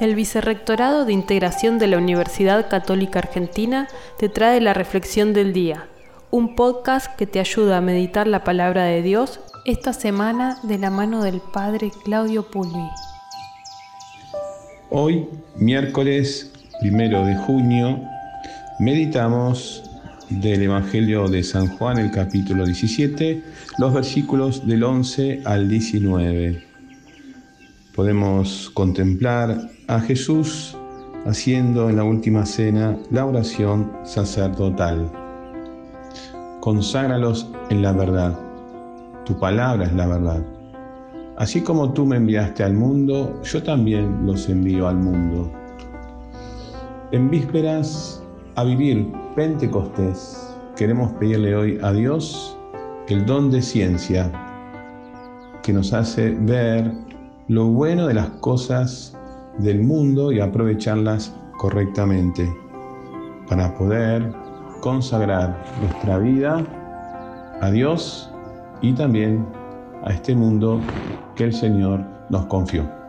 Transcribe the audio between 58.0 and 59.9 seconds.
de las cosas del